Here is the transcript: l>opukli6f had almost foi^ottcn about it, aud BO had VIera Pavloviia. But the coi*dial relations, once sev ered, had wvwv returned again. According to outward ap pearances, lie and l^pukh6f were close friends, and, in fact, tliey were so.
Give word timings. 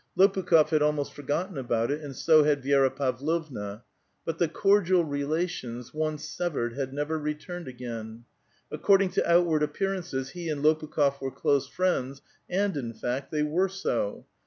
l>opukli6f 0.17 0.69
had 0.69 0.81
almost 0.81 1.13
foi^ottcn 1.15 1.59
about 1.59 1.91
it, 1.91 2.03
aud 2.03 2.15
BO 2.25 2.41
had 2.43 2.63
VIera 2.63 2.89
Pavloviia. 2.89 3.83
But 4.25 4.39
the 4.39 4.47
coi*dial 4.47 5.03
relations, 5.03 5.93
once 5.93 6.27
sev 6.27 6.53
ered, 6.53 6.75
had 6.75 6.91
wvwv 6.91 7.21
returned 7.21 7.67
again. 7.67 8.25
According 8.71 9.11
to 9.11 9.31
outward 9.31 9.61
ap 9.61 9.75
pearances, 9.75 10.35
lie 10.35 10.51
and 10.51 10.63
l^pukh6f 10.63 11.21
were 11.21 11.29
close 11.29 11.67
friends, 11.67 12.23
and, 12.49 12.75
in 12.75 12.93
fact, 12.95 13.31
tliey 13.31 13.45
were 13.47 13.69
so. 13.69 14.25